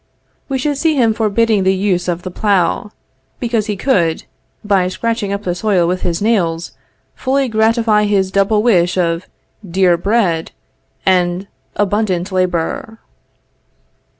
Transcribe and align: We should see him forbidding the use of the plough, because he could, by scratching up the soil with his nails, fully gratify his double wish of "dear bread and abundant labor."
We 0.49 0.57
should 0.57 0.79
see 0.79 0.95
him 0.95 1.13
forbidding 1.13 1.61
the 1.61 1.75
use 1.75 2.07
of 2.07 2.23
the 2.23 2.31
plough, 2.31 2.89
because 3.39 3.67
he 3.67 3.75
could, 3.77 4.23
by 4.65 4.87
scratching 4.87 5.31
up 5.31 5.43
the 5.43 5.53
soil 5.53 5.87
with 5.87 6.01
his 6.01 6.23
nails, 6.23 6.71
fully 7.13 7.47
gratify 7.47 8.05
his 8.05 8.31
double 8.31 8.63
wish 8.63 8.97
of 8.97 9.27
"dear 9.63 9.97
bread 9.97 10.53
and 11.05 11.45
abundant 11.75 12.31
labor." 12.31 12.97